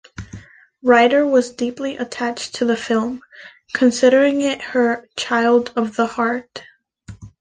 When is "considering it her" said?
3.75-5.07